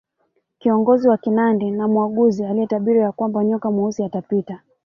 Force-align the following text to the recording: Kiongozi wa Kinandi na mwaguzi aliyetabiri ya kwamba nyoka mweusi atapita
Kiongozi 0.59 1.07
wa 1.07 1.17
Kinandi 1.17 1.71
na 1.71 1.87
mwaguzi 1.87 2.43
aliyetabiri 2.45 2.99
ya 2.99 3.11
kwamba 3.11 3.43
nyoka 3.43 3.71
mweusi 3.71 4.03
atapita 4.03 4.61